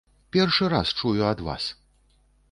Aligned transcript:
Першы 0.35 0.69
раз 0.73 0.93
чую 1.01 1.21
ад 1.31 1.43
вас. 1.49 1.67